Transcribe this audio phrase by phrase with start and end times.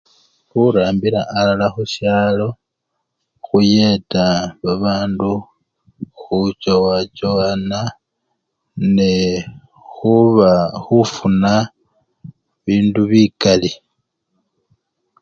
[0.49, 2.47] Khurambila alala khusyalo
[3.45, 4.25] khuyeta
[4.63, 5.31] babandu
[6.19, 7.79] khuchowachowana
[8.95, 9.11] ne
[9.93, 10.51] khuba!
[10.83, 11.53] khufuna
[12.63, 13.71] bindu bikali.